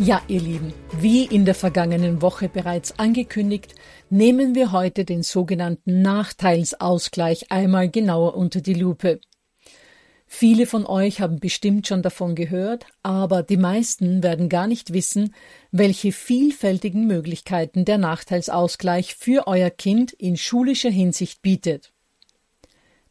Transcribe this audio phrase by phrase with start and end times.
[0.00, 3.74] Ja, ihr Lieben, wie in der vergangenen Woche bereits angekündigt,
[4.10, 9.20] nehmen wir heute den sogenannten Nachteilsausgleich einmal genauer unter die Lupe.
[10.28, 15.34] Viele von euch haben bestimmt schon davon gehört, aber die meisten werden gar nicht wissen,
[15.72, 21.92] welche vielfältigen Möglichkeiten der Nachteilsausgleich für euer Kind in schulischer Hinsicht bietet.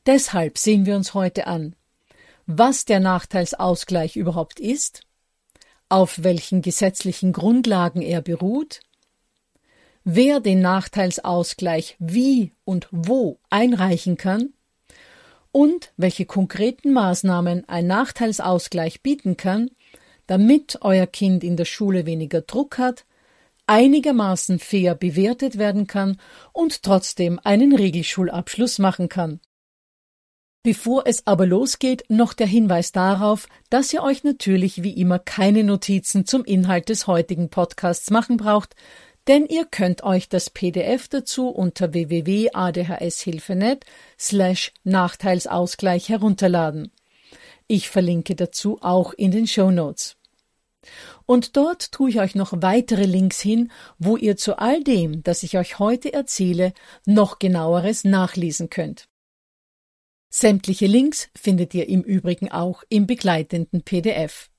[0.06, 1.76] Deshalb sehen wir uns heute an,
[2.46, 5.07] was der Nachteilsausgleich überhaupt ist,
[5.90, 8.82] auf welchen gesetzlichen Grundlagen er beruht,
[10.04, 14.54] wer den Nachteilsausgleich wie und wo einreichen kann
[15.52, 19.70] und welche konkreten Maßnahmen ein Nachteilsausgleich bieten kann,
[20.28, 23.06] damit euer Kind in der Schule weniger Druck hat,
[23.66, 26.20] einigermaßen fair bewertet werden kann
[26.54, 29.40] und trotzdem einen Regelschulabschluss machen kann.
[30.68, 35.64] Bevor es aber losgeht, noch der Hinweis darauf, dass ihr euch natürlich wie immer keine
[35.64, 38.76] Notizen zum Inhalt des heutigen Podcasts machen braucht,
[39.30, 43.86] denn ihr könnt euch das PDF dazu unter www.adhshilfe.net
[44.20, 46.92] slash Nachteilsausgleich herunterladen.
[47.68, 50.18] Ich verlinke dazu auch in den Show Notes.
[51.26, 55.44] Und dort tue ich euch noch weitere Links hin, wo ihr zu all dem, das
[55.44, 56.74] ich euch heute erzähle,
[57.06, 59.08] noch genaueres nachlesen könnt.
[60.30, 64.50] Sämtliche Links findet ihr im Übrigen auch im begleitenden PDF.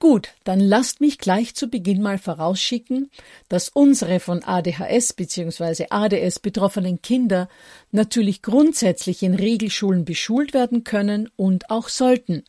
[0.00, 3.10] Gut, dann lasst mich gleich zu Beginn mal vorausschicken,
[3.48, 5.86] dass unsere von ADHS bzw.
[5.90, 7.48] ADS betroffenen Kinder
[7.90, 12.44] natürlich grundsätzlich in Regelschulen beschult werden können und auch sollten.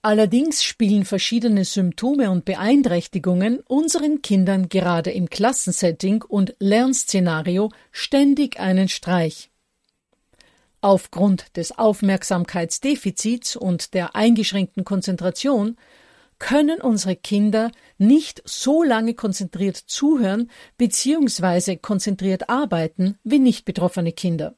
[0.00, 8.88] Allerdings spielen verschiedene Symptome und Beeinträchtigungen unseren Kindern gerade im Klassensetting und Lernszenario ständig einen
[8.88, 9.50] Streich.
[10.80, 15.76] Aufgrund des Aufmerksamkeitsdefizits und der eingeschränkten Konzentration
[16.38, 21.76] können unsere Kinder nicht so lange konzentriert zuhören bzw.
[21.76, 24.54] konzentriert arbeiten wie nicht betroffene Kinder.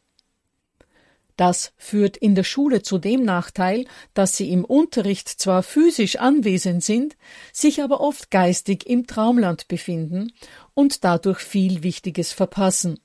[1.39, 6.85] Das führt in der Schule zu dem Nachteil, dass sie im Unterricht zwar physisch anwesend
[6.85, 7.17] sind,
[7.51, 10.35] sich aber oft geistig im Traumland befinden
[10.75, 13.01] und dadurch viel Wichtiges verpassen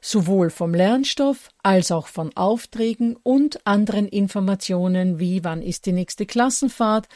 [0.00, 6.26] sowohl vom Lernstoff als auch von Aufträgen und anderen Informationen wie wann ist die nächste
[6.26, 7.08] Klassenfahrt,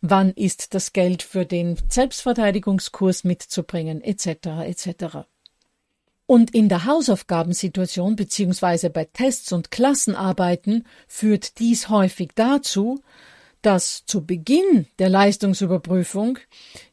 [0.00, 4.26] wann ist das Geld für den Selbstverteidigungskurs mitzubringen, etc.
[4.64, 5.16] etc.
[6.26, 8.88] Und in der Hausaufgabensituation bzw.
[8.88, 13.02] bei Tests und Klassenarbeiten führt dies häufig dazu,
[13.60, 16.38] dass zu Beginn der Leistungsüberprüfung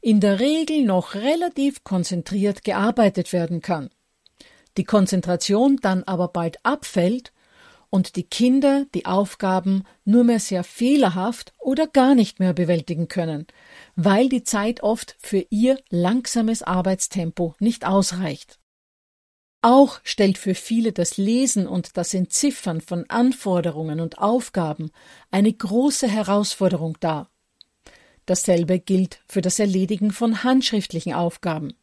[0.02, 3.90] in der Regel noch relativ konzentriert gearbeitet werden kann
[4.80, 7.34] die Konzentration dann aber bald abfällt
[7.90, 13.46] und die Kinder die Aufgaben nur mehr sehr fehlerhaft oder gar nicht mehr bewältigen können,
[13.98, 18.58] weil die Zeit oft für ihr langsames Arbeitstempo nicht ausreicht.
[19.62, 24.92] Auch stellt für viele das Lesen und das Entziffern von Anforderungen und Aufgaben
[25.30, 27.30] eine große Herausforderung dar.
[28.26, 31.74] Dasselbe gilt für das Erledigen von handschriftlichen Aufgaben.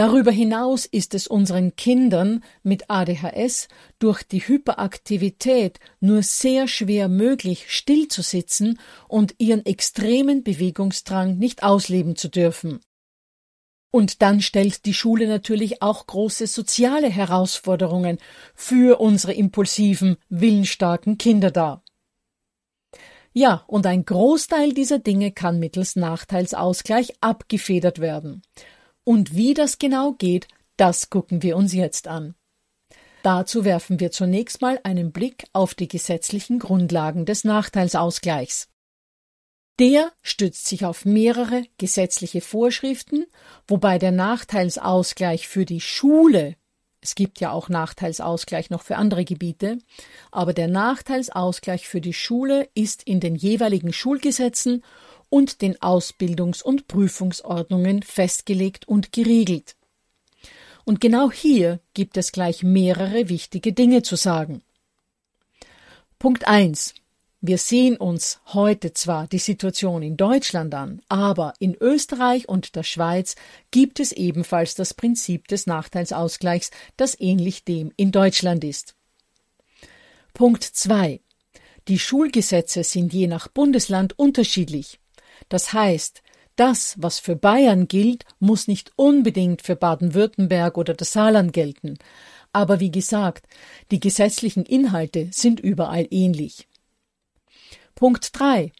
[0.00, 3.68] Darüber hinaus ist es unseren Kindern mit ADHS
[3.98, 11.62] durch die Hyperaktivität nur sehr schwer möglich, still zu sitzen und ihren extremen Bewegungsdrang nicht
[11.62, 12.80] ausleben zu dürfen.
[13.90, 18.16] Und dann stellt die Schule natürlich auch große soziale Herausforderungen
[18.54, 21.84] für unsere impulsiven, willensstarken Kinder dar.
[23.34, 28.40] Ja, und ein Großteil dieser Dinge kann mittels Nachteilsausgleich abgefedert werden.
[29.04, 32.34] Und wie das genau geht, das gucken wir uns jetzt an.
[33.22, 38.68] Dazu werfen wir zunächst mal einen Blick auf die gesetzlichen Grundlagen des Nachteilsausgleichs.
[39.78, 43.26] Der stützt sich auf mehrere gesetzliche Vorschriften,
[43.66, 46.56] wobei der Nachteilsausgleich für die Schule
[47.02, 49.78] es gibt ja auch Nachteilsausgleich noch für andere Gebiete,
[50.30, 54.84] aber der Nachteilsausgleich für die Schule ist in den jeweiligen Schulgesetzen
[55.30, 59.76] und den Ausbildungs- und Prüfungsordnungen festgelegt und geregelt.
[60.84, 64.62] Und genau hier gibt es gleich mehrere wichtige Dinge zu sagen.
[66.18, 66.94] Punkt 1.
[67.42, 72.82] Wir sehen uns heute zwar die Situation in Deutschland an, aber in Österreich und der
[72.82, 73.34] Schweiz
[73.70, 78.94] gibt es ebenfalls das Prinzip des Nachteilsausgleichs, das ähnlich dem in Deutschland ist.
[80.34, 81.20] Punkt 2.
[81.88, 84.99] Die Schulgesetze sind je nach Bundesland unterschiedlich.
[85.48, 86.22] Das heißt,
[86.56, 91.96] das, was für Bayern gilt, muss nicht unbedingt für Baden-Württemberg oder das Saarland gelten.
[92.52, 93.46] Aber wie gesagt,
[93.90, 96.68] die gesetzlichen Inhalte sind überall ähnlich.
[97.94, 98.72] Punkt 3.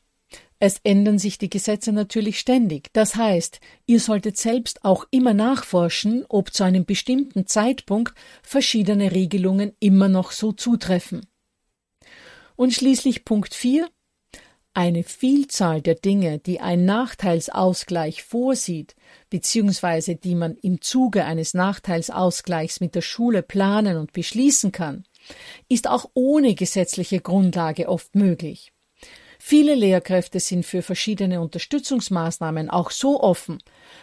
[0.58, 2.90] Es ändern sich die Gesetze natürlich ständig.
[2.92, 9.72] Das heißt, ihr solltet selbst auch immer nachforschen, ob zu einem bestimmten Zeitpunkt verschiedene Regelungen
[9.80, 11.26] immer noch so zutreffen.
[12.56, 13.88] Und schließlich Punkt 4.
[14.72, 18.94] Eine Vielzahl der Dinge, die ein Nachteilsausgleich vorsieht,
[19.28, 25.04] beziehungsweise die man im Zuge eines Nachteilsausgleichs mit der Schule planen und beschließen kann,
[25.68, 28.72] ist auch ohne gesetzliche Grundlage oft möglich.
[29.40, 33.58] Viele Lehrkräfte sind für verschiedene Unterstützungsmaßnahmen auch so offen,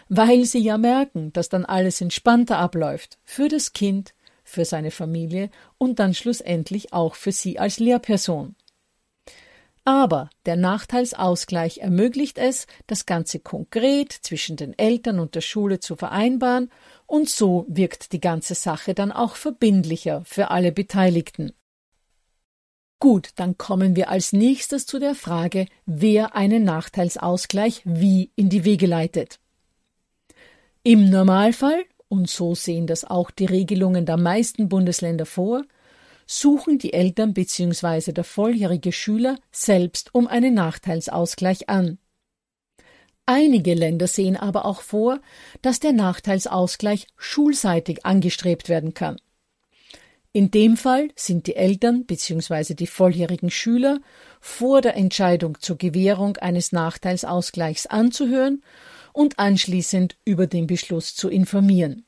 [0.08, 4.14] weil sie ja merken, dass dann alles entspannter abläuft für das Kind,
[4.44, 8.56] für seine Familie und dann schlussendlich auch für sie als Lehrperson.
[9.88, 15.96] Aber der Nachteilsausgleich ermöglicht es, das Ganze konkret zwischen den Eltern und der Schule zu
[15.96, 16.70] vereinbaren,
[17.06, 21.52] und so wirkt die ganze Sache dann auch verbindlicher für alle Beteiligten.
[23.00, 28.66] Gut, dann kommen wir als nächstes zu der Frage, wer einen Nachteilsausgleich wie in die
[28.66, 29.40] Wege leitet.
[30.82, 35.62] Im Normalfall, und so sehen das auch die Regelungen der meisten Bundesländer vor,
[36.28, 38.12] suchen die Eltern bzw.
[38.12, 41.98] der volljährige Schüler selbst um einen Nachteilsausgleich an.
[43.24, 45.20] Einige Länder sehen aber auch vor,
[45.62, 49.16] dass der Nachteilsausgleich schulseitig angestrebt werden kann.
[50.32, 52.74] In dem Fall sind die Eltern bzw.
[52.74, 54.00] die volljährigen Schüler
[54.40, 58.62] vor der Entscheidung zur Gewährung eines Nachteilsausgleichs anzuhören
[59.12, 62.04] und anschließend über den Beschluss zu informieren.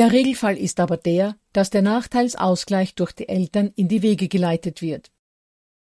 [0.00, 4.80] Der Regelfall ist aber der, dass der Nachteilsausgleich durch die Eltern in die Wege geleitet
[4.80, 5.10] wird.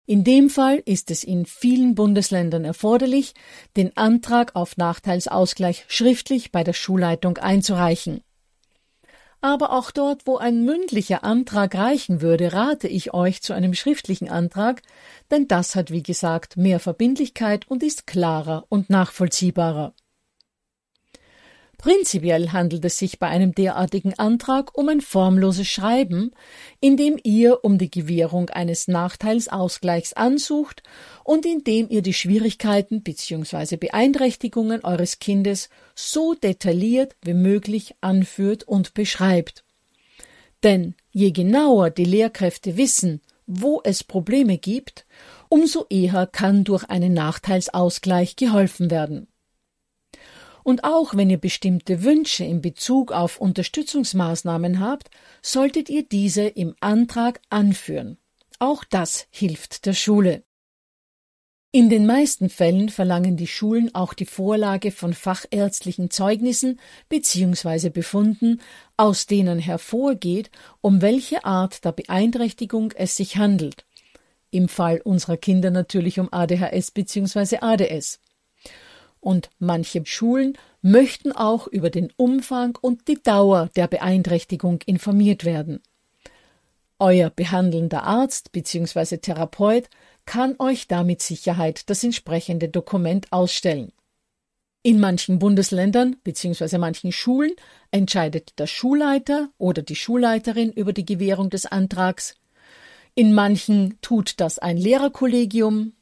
[0.05, 3.33] In dem Fall ist es in vielen Bundesländern erforderlich,
[3.79, 8.21] den Antrag auf Nachteilsausgleich schriftlich bei der Schulleitung einzureichen.
[9.41, 14.29] Aber auch dort, wo ein mündlicher Antrag reichen würde, rate ich euch zu einem schriftlichen
[14.29, 14.83] Antrag,
[15.31, 19.95] denn das hat, wie gesagt, mehr Verbindlichkeit und ist klarer und nachvollziehbarer.
[21.85, 26.31] Prinzipiell handelt es sich bei einem derartigen Antrag um ein formloses Schreiben,
[26.81, 30.83] in dem ihr um die Gewährung eines Nachteilsausgleichs ansucht
[31.25, 33.77] und in dem ihr die Schwierigkeiten bzw.
[33.77, 39.63] Beeinträchtigungen eures Kindes so detailliert wie möglich anführt und beschreibt.
[40.63, 45.05] Denn je genauer die Lehrkräfte wissen, wo es Probleme gibt,
[45.51, 49.29] umso eher kann durch einen Nachteilsausgleich geholfen werden.
[50.65, 55.11] Und auch wenn ihr bestimmte Wünsche in Bezug auf Unterstützungsmaßnahmen habt,
[55.43, 58.17] solltet ihr diese im Antrag anführen.
[58.59, 60.43] Auch das hilft der Schule.
[61.71, 67.91] In den meisten Fällen verlangen die Schulen auch die Vorlage von fachärztlichen Zeugnissen bzw.
[67.91, 68.61] Befunden,
[68.97, 73.85] aus denen hervorgeht, um welche Art der Beeinträchtigung es sich handelt.
[74.51, 77.59] Im Fall unserer Kinder natürlich um ADHS bzw.
[77.61, 78.21] ADS
[79.25, 85.81] und manche Schulen möchten auch über den Umfang und die Dauer der Beeinträchtigung informiert werden.
[86.99, 89.17] Euer behandelnder Arzt bzw.
[89.17, 89.89] Therapeut
[90.27, 93.93] kann euch da mit Sicherheit das entsprechende Dokument ausstellen.
[94.83, 96.77] In manchen Bundesländern bzw.
[96.77, 97.53] manchen Schulen
[97.91, 102.35] entscheidet der Schulleiter oder die Schulleiterin über die Gewährung des Antrags.
[103.15, 105.95] In manchen tut das ein Lehrerkollegium.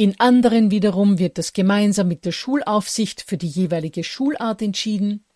[0.00, 5.26] In anderen wiederum wird das gemeinsam mit der Schulaufsicht für die jeweilige Schulart entschieden.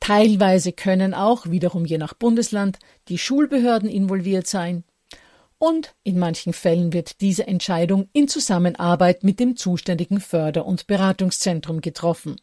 [0.00, 2.78] Teilweise können auch, wiederum je nach Bundesland,
[3.08, 4.84] die Schulbehörden involviert sein.
[5.58, 11.82] Und in manchen Fällen wird diese Entscheidung in Zusammenarbeit mit dem zuständigen Förder- und Beratungszentrum
[11.82, 12.36] getroffen.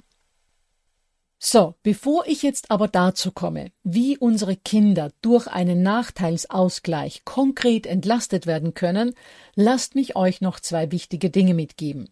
[1.45, 8.47] So, bevor ich jetzt aber dazu komme, wie unsere Kinder durch einen Nachteilsausgleich konkret entlastet
[8.47, 9.13] werden können,
[9.53, 12.07] lasst mich euch noch zwei wichtige Dinge mitgeben.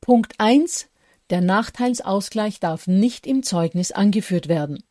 [0.00, 0.88] Punkt eins:
[1.28, 4.82] Der Nachteilsausgleich darf nicht im Zeugnis angeführt werden.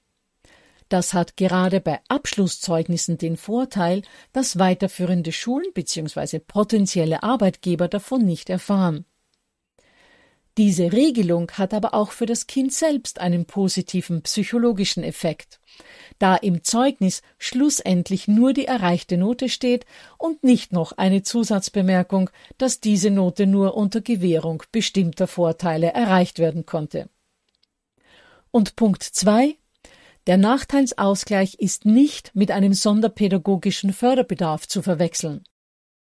[0.87, 6.37] Das hat gerade bei Abschlusszeugnissen den Vorteil, dass weiterführende Schulen bzw.
[6.37, 9.05] potenzielle Arbeitgeber davon nicht erfahren.
[10.61, 15.59] Diese Regelung hat aber auch für das Kind selbst einen positiven psychologischen Effekt,
[16.19, 19.87] da im Zeugnis schlussendlich nur die erreichte Note steht
[20.19, 26.67] und nicht noch eine Zusatzbemerkung, dass diese Note nur unter Gewährung bestimmter Vorteile erreicht werden
[26.67, 27.09] konnte.
[28.51, 29.55] Und Punkt zwei
[30.27, 35.43] der Nachteilsausgleich ist nicht mit einem sonderpädagogischen Förderbedarf zu verwechseln.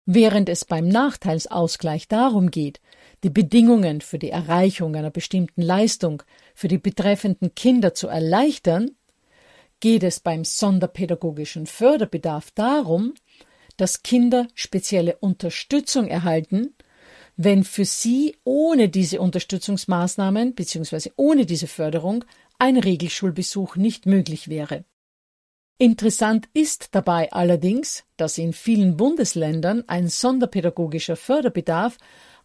[0.06, 2.80] Während es beim Nachteilsausgleich darum geht,
[3.26, 6.22] die Bedingungen für die Erreichung einer bestimmten Leistung
[6.54, 8.92] für die betreffenden Kinder zu erleichtern,
[9.80, 13.14] geht es beim sonderpädagogischen Förderbedarf darum,
[13.76, 16.76] dass Kinder spezielle Unterstützung erhalten,
[17.36, 21.10] wenn für sie ohne diese Unterstützungsmaßnahmen bzw.
[21.16, 22.24] ohne diese Förderung
[22.60, 24.84] ein Regelschulbesuch nicht möglich wäre.
[25.78, 31.98] Interessant ist dabei allerdings, dass in vielen Bundesländern ein sonderpädagogischer Förderbedarf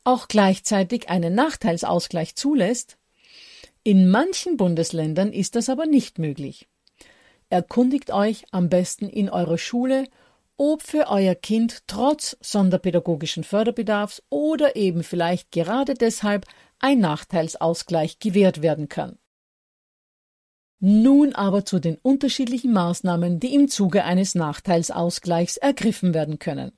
[0.03, 2.98] auch gleichzeitig einen Nachteilsausgleich zulässt.
[3.84, 6.67] In manchen Bundesländern ist das aber nicht möglich.
[7.50, 10.08] Erkundigt euch am besten in eurer Schule,
[10.58, 16.46] ob für euer Kind trotz sonderpädagogischen Förderbedarfs oder eben vielleicht gerade deshalb
[16.79, 19.17] ein Nachteilsausgleich gewährt werden kann.
[20.79, 26.72] Nun aber zu den unterschiedlichen Maßnahmen, die im Zuge eines Nachteilsausgleichs ergriffen werden können.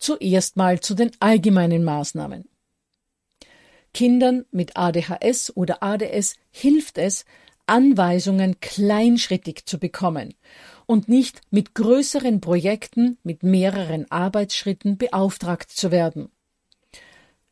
[0.00, 2.48] Zuerst mal zu den allgemeinen Maßnahmen.
[3.92, 7.24] Kindern mit ADHS oder ADS hilft es,
[7.66, 10.34] Anweisungen kleinschrittig zu bekommen
[10.86, 16.30] und nicht mit größeren Projekten mit mehreren Arbeitsschritten beauftragt zu werden.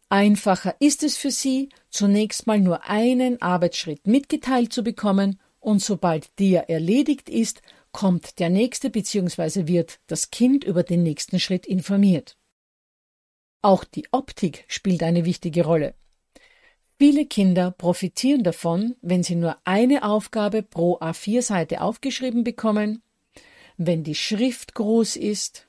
[0.09, 6.31] Einfacher ist es für Sie, zunächst mal nur einen Arbeitsschritt mitgeteilt zu bekommen und sobald
[6.39, 7.61] der erledigt ist,
[7.93, 9.67] kommt der nächste bzw.
[9.67, 12.37] wird das Kind über den nächsten Schritt informiert.
[13.63, 15.95] Auch die Optik spielt eine wichtige Rolle.
[16.99, 23.03] Viele Kinder profitieren davon, wenn sie nur eine Aufgabe pro A4-Seite aufgeschrieben bekommen,
[23.77, 25.69] wenn die Schrift groß ist,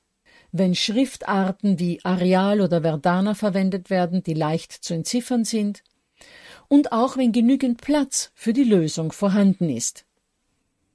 [0.51, 5.83] wenn Schriftarten wie Areal oder Verdana verwendet werden, die leicht zu entziffern sind,
[6.67, 10.05] und auch wenn genügend Platz für die Lösung vorhanden ist.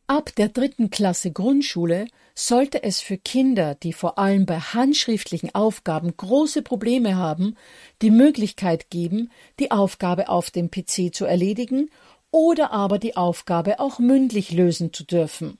[0.06, 6.14] Ab der dritten Klasse Grundschule sollte es für Kinder, die vor allem bei handschriftlichen Aufgaben
[6.14, 7.56] große Probleme haben,
[8.02, 11.88] die Möglichkeit geben, die Aufgabe auf dem PC zu erledigen
[12.30, 15.56] oder aber die Aufgabe auch mündlich lösen zu dürfen.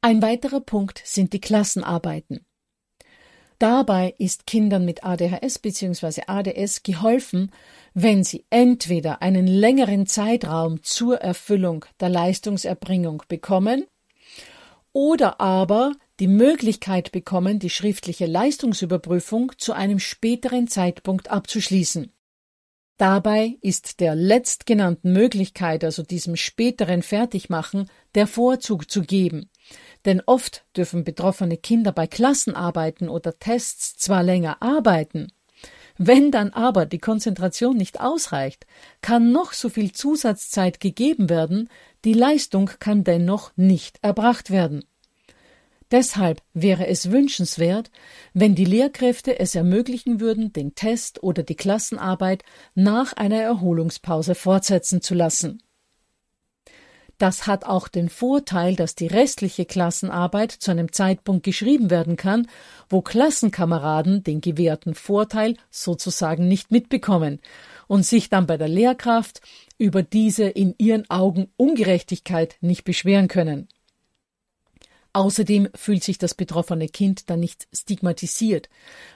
[0.00, 2.44] Ein weiterer Punkt sind die Klassenarbeiten.
[3.58, 6.22] Dabei ist Kindern mit ADHS bzw.
[6.26, 7.50] ADS geholfen,
[7.94, 13.86] wenn sie entweder einen längeren Zeitraum zur Erfüllung der Leistungserbringung bekommen
[14.92, 22.12] oder aber die Möglichkeit bekommen, die schriftliche Leistungsüberprüfung zu einem späteren Zeitpunkt abzuschließen.
[22.98, 29.50] Dabei ist der letztgenannten Möglichkeit, also diesem späteren Fertigmachen, der Vorzug zu geben,
[30.06, 35.28] denn oft dürfen betroffene Kinder bei Klassenarbeiten oder Tests zwar länger arbeiten,
[35.98, 38.66] wenn dann aber die Konzentration nicht ausreicht,
[39.00, 41.70] kann noch so viel Zusatzzeit gegeben werden,
[42.04, 44.84] die Leistung kann dennoch nicht erbracht werden.
[45.90, 47.90] Deshalb wäre es wünschenswert,
[48.34, 52.42] wenn die Lehrkräfte es ermöglichen würden, den Test oder die Klassenarbeit
[52.74, 55.62] nach einer Erholungspause fortsetzen zu lassen.
[57.18, 62.46] Das hat auch den Vorteil, dass die restliche Klassenarbeit zu einem Zeitpunkt geschrieben werden kann,
[62.90, 67.40] wo Klassenkameraden den gewährten Vorteil sozusagen nicht mitbekommen
[67.86, 69.40] und sich dann bei der Lehrkraft
[69.78, 73.68] über diese in ihren Augen Ungerechtigkeit nicht beschweren können.
[75.16, 78.68] Außerdem fühlt sich das betroffene Kind dann nicht stigmatisiert,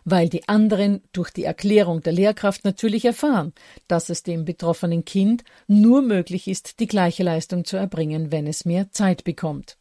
[0.06, 3.52] weil die anderen durch die Erklärung der Lehrkraft natürlich erfahren,
[3.86, 8.64] dass es dem betroffenen Kind nur möglich ist, die gleiche Leistung zu erbringen, wenn es
[8.64, 9.76] mehr Zeit bekommt.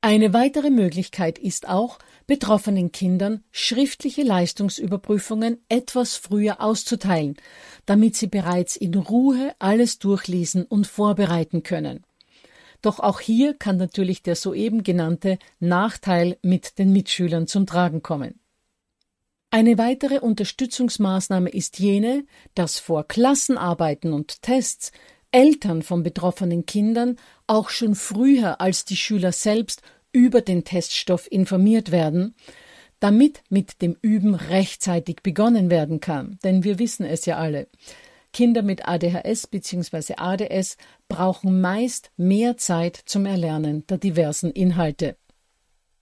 [0.00, 7.34] Eine weitere Möglichkeit ist auch, betroffenen Kindern schriftliche Leistungsüberprüfungen etwas früher auszuteilen,
[7.84, 12.05] damit sie bereits in Ruhe alles durchlesen und vorbereiten können.
[12.82, 18.40] Doch auch hier kann natürlich der soeben genannte Nachteil mit den Mitschülern zum Tragen kommen.
[19.50, 24.92] Eine weitere Unterstützungsmaßnahme ist jene, dass vor Klassenarbeiten und Tests
[25.30, 27.16] Eltern von betroffenen Kindern
[27.46, 32.34] auch schon früher als die Schüler selbst über den Teststoff informiert werden,
[33.00, 36.38] damit mit dem Üben rechtzeitig begonnen werden kann.
[36.42, 37.68] Denn wir wissen es ja alle.
[38.32, 40.14] Kinder mit ADHS bzw.
[40.16, 40.76] ADS
[41.08, 45.16] brauchen meist mehr Zeit zum Erlernen der diversen Inhalte.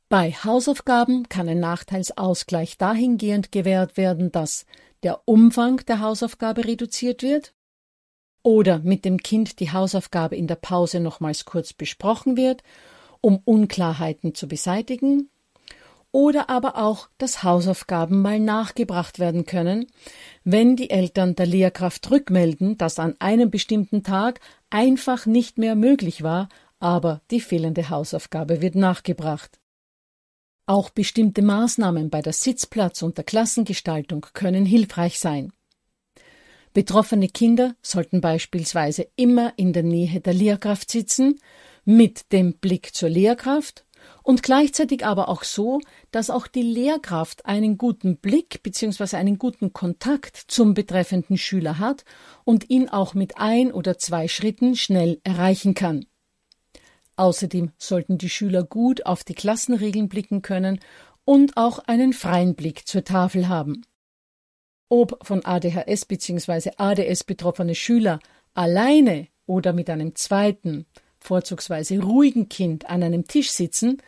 [0.08, 4.66] Bei Hausaufgaben kann ein Nachteilsausgleich dahingehend gewährt werden, dass
[5.02, 7.54] der Umfang der Hausaufgabe reduziert wird
[8.42, 12.62] oder mit dem Kind die Hausaufgabe in der Pause nochmals kurz besprochen wird,
[13.20, 15.30] um Unklarheiten zu beseitigen
[16.14, 19.86] oder aber auch, dass Hausaufgaben mal nachgebracht werden können,
[20.44, 24.38] wenn die Eltern der Lehrkraft rückmelden, dass an einem bestimmten Tag
[24.74, 26.48] einfach nicht mehr möglich war,
[26.80, 29.60] aber die fehlende Hausaufgabe wird nachgebracht.
[30.66, 35.52] Auch bestimmte Maßnahmen bei der Sitzplatz- und der Klassengestaltung können hilfreich sein.
[36.72, 41.38] Betroffene Kinder sollten beispielsweise immer in der Nähe der Lehrkraft sitzen,
[41.84, 43.84] mit dem Blick zur Lehrkraft
[44.24, 49.16] und gleichzeitig aber auch so, dass auch die Lehrkraft einen guten Blick bzw.
[49.16, 52.04] einen guten Kontakt zum betreffenden Schüler hat
[52.42, 56.06] und ihn auch mit ein oder zwei Schritten schnell erreichen kann.
[57.16, 60.80] Außerdem sollten die Schüler gut auf die Klassenregeln blicken können
[61.26, 63.82] und auch einen freien Blick zur Tafel haben.
[64.88, 66.70] Ob von ADHS bzw.
[66.78, 68.20] ADS betroffene Schüler
[68.54, 70.86] alleine oder mit einem zweiten
[71.24, 74.02] vorzugsweise ruhigen Kind an einem Tisch sitzen,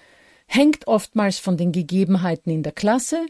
[0.46, 3.26] hängt oftmals von den Gegebenheiten in der Klasse,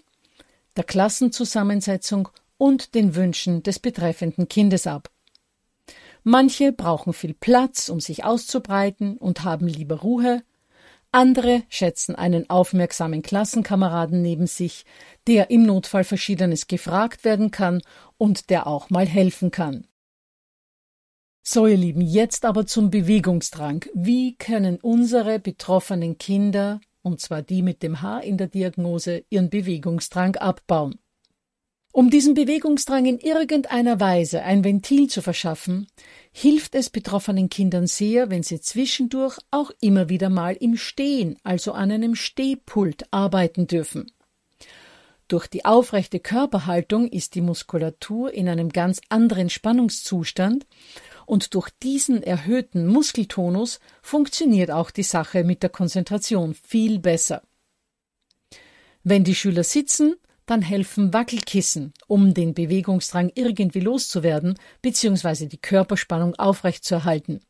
[0.76, 5.10] der Klassenzusammensetzung und den Wünschen des betreffenden Kindes ab.
[6.24, 10.42] Manche brauchen viel Platz, um sich auszubreiten und haben lieber Ruhe,
[11.12, 14.84] andere schätzen einen aufmerksamen Klassenkameraden neben sich,
[15.26, 17.80] der im Notfall Verschiedenes gefragt werden kann
[18.18, 19.86] und der auch mal helfen kann.
[21.48, 23.84] So, ihr Lieben, jetzt aber zum Bewegungsdrang.
[23.94, 29.48] Wie können unsere betroffenen Kinder, und zwar die mit dem H in der Diagnose, ihren
[29.48, 30.98] Bewegungsdrang abbauen?
[31.92, 35.86] Um diesem Bewegungsdrang in irgendeiner Weise ein Ventil zu verschaffen,
[36.32, 41.70] hilft es betroffenen Kindern sehr, wenn sie zwischendurch auch immer wieder mal im Stehen, also
[41.70, 44.10] an einem Stehpult, arbeiten dürfen.
[45.28, 50.66] Durch die aufrechte Körperhaltung ist die Muskulatur in einem ganz anderen Spannungszustand
[51.26, 57.42] und durch diesen erhöhten Muskeltonus funktioniert auch die Sache mit der Konzentration viel besser.
[59.02, 65.46] Wenn die Schüler sitzen, dann helfen Wackelkissen, um den Bewegungsdrang irgendwie loszuwerden bzw.
[65.46, 67.40] die Körperspannung aufrechtzuerhalten.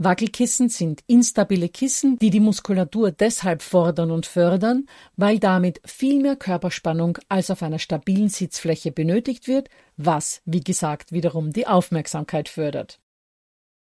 [0.00, 6.36] Wackelkissen sind instabile Kissen, die die Muskulatur deshalb fordern und fördern, weil damit viel mehr
[6.36, 13.00] Körperspannung als auf einer stabilen Sitzfläche benötigt wird, was, wie gesagt, wiederum die Aufmerksamkeit fördert.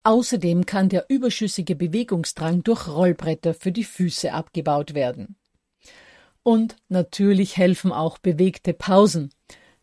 [0.04, 5.36] Außerdem kann der überschüssige Bewegungsdrang durch Rollbretter für die Füße abgebaut werden.
[6.44, 9.32] Und natürlich helfen auch bewegte Pausen,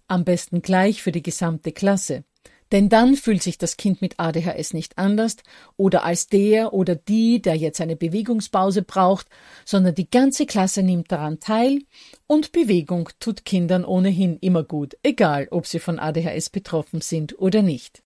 [0.07, 2.23] am besten gleich für die gesamte Klasse.
[2.73, 5.37] Denn dann fühlt sich das Kind mit ADHS nicht anders
[5.77, 9.29] oder als der oder die, der jetzt eine Bewegungspause braucht,
[9.67, 11.81] sondern die ganze Klasse nimmt daran teil
[12.27, 17.61] und Bewegung tut Kindern ohnehin immer gut, egal ob sie von ADHS betroffen sind oder
[17.61, 18.03] nicht.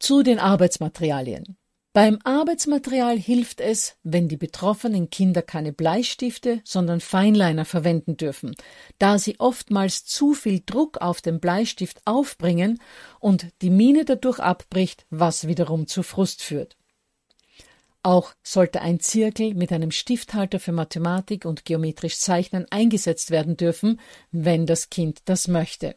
[0.00, 1.56] Zu den Arbeitsmaterialien.
[1.92, 8.54] Beim Arbeitsmaterial hilft es, wenn die betroffenen Kinder keine Bleistifte, sondern Feinliner verwenden dürfen,
[9.00, 12.80] da sie oftmals zu viel Druck auf den Bleistift aufbringen
[13.18, 16.76] und die Mine dadurch abbricht, was wiederum zu Frust führt.
[18.04, 24.00] Auch sollte ein Zirkel mit einem Stifthalter für Mathematik und geometrisch Zeichnen eingesetzt werden dürfen,
[24.30, 25.96] wenn das Kind das möchte.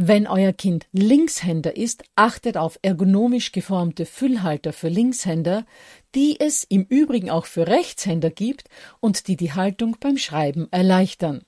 [0.00, 5.66] Wenn euer Kind Linkshänder ist, achtet auf ergonomisch geformte Füllhalter für Linkshänder,
[6.14, 8.68] die es im Übrigen auch für Rechtshänder gibt
[9.00, 11.42] und die die Haltung beim Schreiben erleichtern.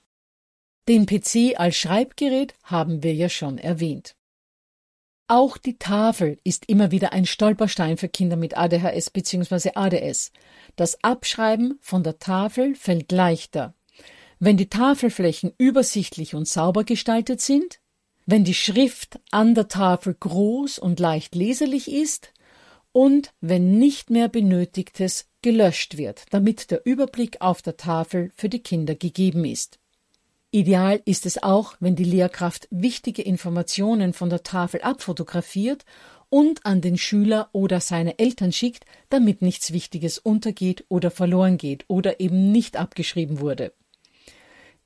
[0.89, 4.17] Den PC als Schreibgerät haben wir ja schon erwähnt.
[5.29, 9.71] Auch die Tafel ist immer wieder ein Stolperstein für Kinder mit ADHS bzw.
[9.75, 10.33] ADS.
[10.75, 13.75] Das Abschreiben von der Tafel fällt leichter.
[14.39, 17.80] Wenn die Tafelflächen übersichtlich und sauber gestaltet sind,
[18.25, 22.33] wenn die Schrift an der Tafel groß und leicht leserlich ist
[22.91, 28.59] und wenn nicht mehr Benötigtes gelöscht wird, damit der Überblick auf der Tafel für die
[28.59, 29.79] Kinder gegeben ist.
[30.51, 35.85] Ideal ist es auch, wenn die Lehrkraft wichtige Informationen von der Tafel abfotografiert
[36.29, 41.85] und an den Schüler oder seine Eltern schickt, damit nichts Wichtiges untergeht oder verloren geht
[41.87, 43.71] oder eben nicht abgeschrieben wurde.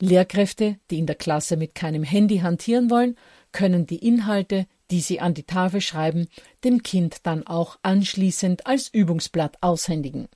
[0.01, 3.15] Lehrkräfte, die in der Klasse mit keinem Handy hantieren wollen,
[3.51, 6.27] können die Inhalte, die sie an die Tafel schreiben,
[6.63, 10.27] dem Kind dann auch anschließend als Übungsblatt aushändigen.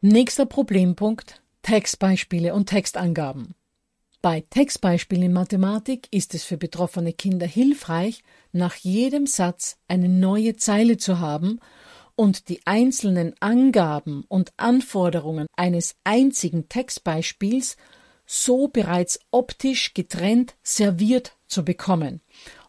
[0.00, 3.56] Nächster Problempunkt Textbeispiele und Textangaben.
[4.22, 10.56] Bei Textbeispielen in Mathematik ist es für betroffene Kinder hilfreich, nach jedem Satz eine neue
[10.56, 11.60] Zeile zu haben
[12.14, 17.76] und die einzelnen Angaben und Anforderungen eines einzigen Textbeispiels
[18.26, 22.20] so bereits optisch getrennt serviert zu bekommen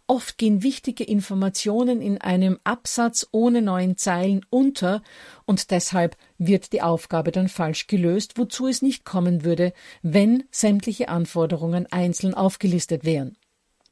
[0.09, 5.03] Oft gehen wichtige Informationen in einem Absatz ohne neuen Zeilen unter
[5.43, 11.09] und deshalb wird die Aufgabe dann falsch gelöst, wozu es nicht kommen würde, wenn sämtliche
[11.09, 13.35] Anforderungen einzeln aufgelistet wären.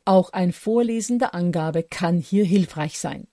[0.06, 3.28] Auch ein Vorlesen der Angabe kann hier hilfreich sein.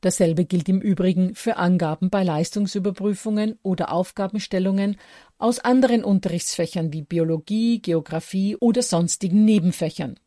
[0.00, 4.96] Dasselbe gilt im Übrigen für Angaben bei Leistungsüberprüfungen oder Aufgabenstellungen
[5.44, 10.18] aus anderen Unterrichtsfächern wie Biologie, Geographie oder sonstigen Nebenfächern.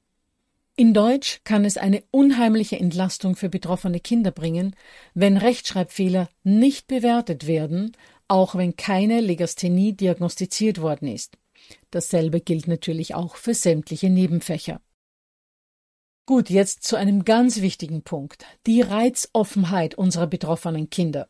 [0.76, 4.76] In Deutsch kann es eine unheimliche Entlastung für betroffene Kinder bringen,
[5.16, 11.40] wenn Rechtschreibfehler nicht bewertet werden, auch wenn keine Legasthenie diagnostiziert worden ist.
[11.90, 14.82] Dasselbe gilt natürlich auch für sämtliche Nebenfächer.
[16.28, 21.28] Gut, jetzt zu einem ganz wichtigen Punkt, die Reizoffenheit unserer betroffenen Kinder.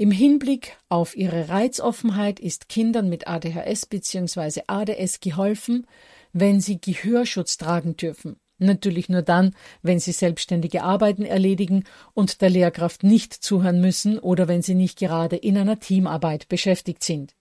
[0.00, 4.62] Im Hinblick auf ihre Reizoffenheit ist Kindern mit ADHS bzw.
[4.66, 5.86] ADS geholfen,
[6.32, 8.36] wenn sie Gehörschutz tragen dürfen.
[8.56, 11.84] Natürlich nur dann, wenn sie selbstständige Arbeiten erledigen
[12.14, 17.04] und der Lehrkraft nicht zuhören müssen oder wenn sie nicht gerade in einer Teamarbeit beschäftigt
[17.04, 17.34] sind.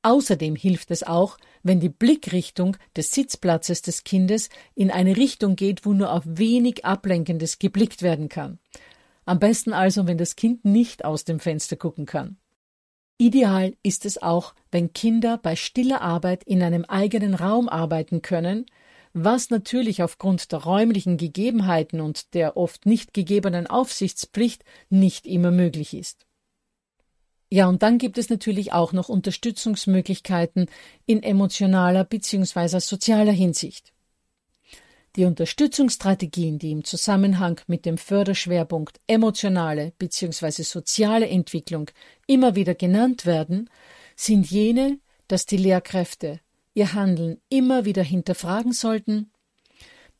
[0.00, 5.84] Außerdem hilft es auch, wenn die Blickrichtung des Sitzplatzes des Kindes in eine Richtung geht,
[5.84, 8.58] wo nur auf wenig Ablenkendes geblickt werden kann.
[9.28, 12.38] Am besten also, wenn das Kind nicht aus dem Fenster gucken kann.
[13.18, 18.64] Ideal ist es auch, wenn Kinder bei stiller Arbeit in einem eigenen Raum arbeiten können,
[19.12, 25.92] was natürlich aufgrund der räumlichen Gegebenheiten und der oft nicht gegebenen Aufsichtspflicht nicht immer möglich
[25.92, 26.24] ist.
[27.50, 30.70] Ja, und dann gibt es natürlich auch noch Unterstützungsmöglichkeiten
[31.04, 32.78] in emotionaler bzw.
[32.78, 33.92] sozialer Hinsicht.
[35.18, 40.62] Die Unterstützungsstrategien, die im Zusammenhang mit dem Förderschwerpunkt emotionale bzw.
[40.62, 41.90] soziale Entwicklung
[42.28, 43.68] immer wieder genannt werden,
[44.14, 46.38] sind jene, dass die Lehrkräfte
[46.72, 49.32] ihr Handeln immer wieder hinterfragen sollten,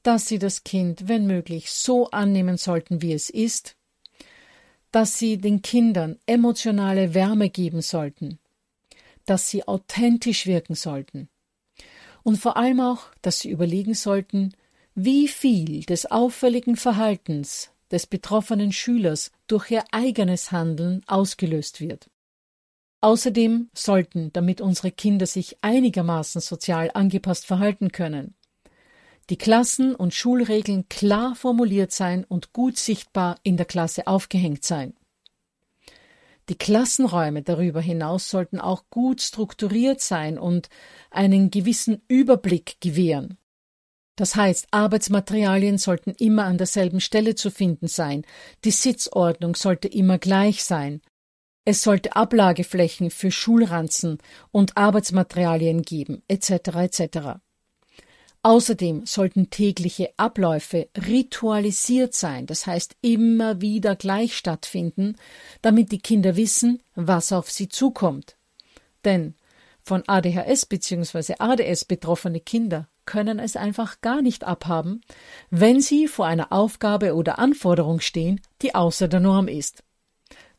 [0.03, 3.77] dass sie das Kind, wenn möglich, so annehmen sollten, wie es ist,
[4.91, 8.41] dass sie den Kindern emotionale Wärme geben sollten,
[9.27, 11.29] dass sie authentisch wirken sollten
[12.25, 14.55] und vor allem auch, dass sie überlegen sollten,
[15.01, 22.11] wie viel des auffälligen Verhaltens des betroffenen Schülers durch ihr eigenes Handeln ausgelöst wird.
[23.01, 28.35] Außerdem sollten, damit unsere Kinder sich einigermaßen sozial angepasst verhalten können,
[29.31, 34.95] die Klassen- und Schulregeln klar formuliert sein und gut sichtbar in der Klasse aufgehängt sein.
[36.49, 40.69] Die Klassenräume darüber hinaus sollten auch gut strukturiert sein und
[41.13, 43.39] einen gewissen Überblick gewähren.
[44.19, 48.25] Das heißt, Arbeitsmaterialien sollten immer an derselben Stelle zu finden sein,
[48.65, 51.03] die Sitzordnung sollte immer gleich sein,
[51.65, 54.19] es sollte Ablageflächen für Schulranzen
[54.51, 56.51] und Arbeitsmaterialien geben, etc.
[56.51, 57.19] etc.
[58.43, 65.15] Außerdem sollten tägliche Abläufe ritualisiert sein, das heißt immer wieder gleich stattfinden,
[65.63, 68.37] damit die Kinder wissen, was auf sie zukommt.
[69.05, 69.37] Denn
[69.85, 71.35] von ADHS bzw.
[71.39, 75.01] ADS betroffene Kinder können es einfach gar nicht abhaben,
[75.49, 79.83] wenn sie vor einer Aufgabe oder Anforderung stehen, die außer der Norm ist.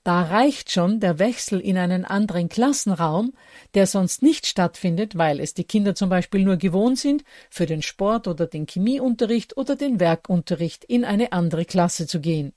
[0.04, 3.34] Da reicht schon der Wechsel in einen anderen Klassenraum,
[3.76, 7.84] der sonst nicht stattfindet, weil es die Kinder zum Beispiel nur gewohnt sind, für den
[7.84, 12.54] Sport oder den Chemieunterricht oder den Werkunterricht in eine andere Klasse zu gehen.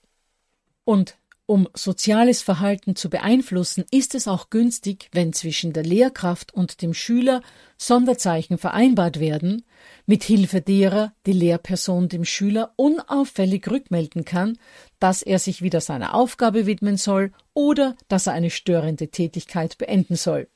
[0.85, 6.83] Und Um soziales Verhalten zu beeinflussen, ist es auch günstig, wenn zwischen der Lehrkraft und
[6.83, 7.43] dem Schüler
[7.77, 9.65] Sonderzeichen vereinbart werden,
[10.07, 14.57] mit Hilfe derer die Lehrperson dem Schüler unauffällig rückmelden kann,
[15.01, 20.15] dass er sich wieder seiner Aufgabe widmen soll oder dass er eine störende Tätigkeit beenden
[20.15, 20.49] soll.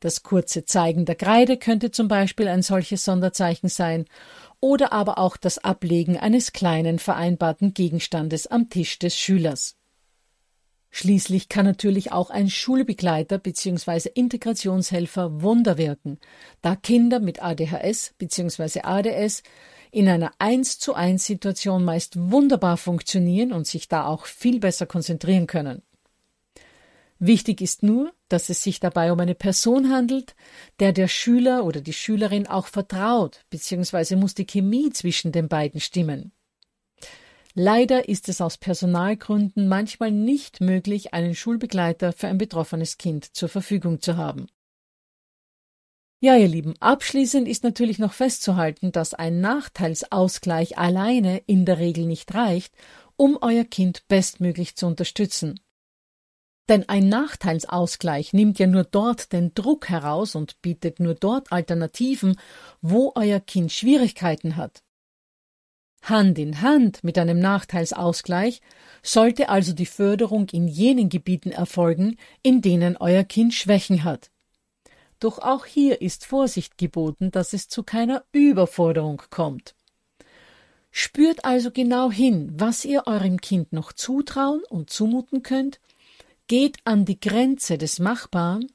[0.00, 4.06] Das kurze Zeigen der Kreide könnte zum Beispiel ein solches Sonderzeichen sein,
[4.60, 9.76] oder aber auch das Ablegen eines kleinen vereinbarten Gegenstandes am Tisch des Schülers.
[10.90, 14.08] Schließlich kann natürlich auch ein Schulbegleiter bzw.
[14.14, 16.18] Integrationshelfer Wunder wirken,
[16.62, 18.80] da Kinder mit ADHS bzw.
[18.82, 19.42] ADS
[19.90, 24.86] in einer 1 zu 1 Situation meist wunderbar funktionieren und sich da auch viel besser
[24.86, 25.82] konzentrieren können.
[27.18, 30.34] Wichtig ist nur, dass es sich dabei um eine Person handelt,
[30.80, 34.16] der der Schüler oder die Schülerin auch vertraut, bzw.
[34.16, 36.32] muss die Chemie zwischen den beiden stimmen.
[37.54, 43.48] Leider ist es aus Personalgründen manchmal nicht möglich, einen Schulbegleiter für ein betroffenes Kind zur
[43.48, 44.48] Verfügung zu haben.
[46.20, 52.04] Ja, ihr Lieben, abschließend ist natürlich noch festzuhalten, dass ein Nachteilsausgleich alleine in der Regel
[52.04, 52.74] nicht reicht,
[53.16, 55.60] um euer Kind bestmöglich zu unterstützen.
[56.68, 62.36] Denn ein Nachteilsausgleich nimmt ja nur dort den Druck heraus und bietet nur dort Alternativen,
[62.80, 64.82] wo euer Kind Schwierigkeiten hat.
[66.02, 68.60] Hand in Hand mit einem Nachteilsausgleich
[69.02, 74.30] sollte also die Förderung in jenen Gebieten erfolgen, in denen euer Kind Schwächen hat.
[75.18, 79.74] Doch auch hier ist Vorsicht geboten, dass es zu keiner Überforderung kommt.
[80.90, 85.80] Spürt also genau hin, was ihr eurem Kind noch zutrauen und zumuten könnt
[86.46, 88.70] geht an die Grenze des Machbaren,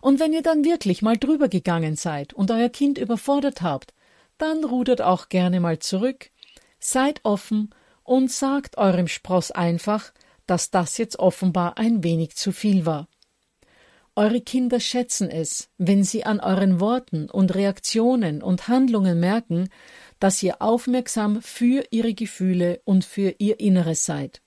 [0.00, 3.94] und wenn ihr dann wirklich mal drüber gegangen seid und euer Kind überfordert habt,
[4.36, 6.30] dann rudert auch gerne mal zurück,
[6.78, 7.70] seid offen
[8.04, 10.12] und sagt eurem Spross einfach,
[10.46, 13.08] dass das jetzt offenbar ein wenig zu viel war.
[14.16, 19.68] Eure Kinder schätzen es, wenn sie an euren Worten und Reaktionen und Handlungen merken,
[20.18, 24.42] dass ihr aufmerksam für ihre Gefühle und für ihr Inneres seid.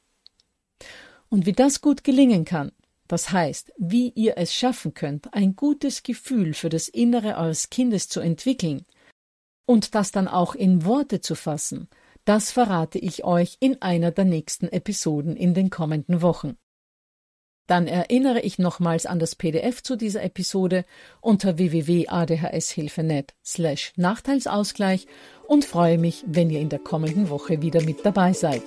[1.32, 2.74] Und wie das gut gelingen kann,
[3.08, 8.10] das heißt, wie ihr es schaffen könnt, ein gutes Gefühl für das Innere eures Kindes
[8.10, 8.86] zu entwickeln
[9.66, 11.88] und das dann auch in Worte zu fassen,
[12.26, 16.58] das verrate ich euch in einer der nächsten Episoden in den kommenden Wochen.
[17.68, 20.84] Dann erinnere ich nochmals an das PDF zu dieser Episode
[21.22, 25.08] unter www.adhshilfe.net slash Nachteilsausgleich
[25.48, 28.64] und freue mich, wenn ihr in der kommenden Woche wieder mit dabei seid.